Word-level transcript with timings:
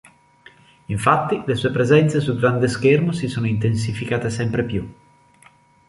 Infatti, 0.87 1.43
le 1.45 1.53
sue 1.53 1.69
presenze 1.69 2.21
su 2.21 2.35
grande 2.35 2.67
schermo 2.67 3.11
si 3.11 3.27
sono 3.27 3.45
intensificate 3.45 4.31
sempre 4.31 4.63
più. 4.65 4.91